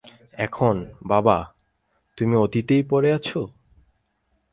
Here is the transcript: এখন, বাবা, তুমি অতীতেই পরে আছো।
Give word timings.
এখন, 0.37 0.75
বাবা, 1.03 1.37
তুমি 2.17 2.35
অতীতেই 2.35 2.83
পরে 2.83 3.09
আছো। 3.13 3.41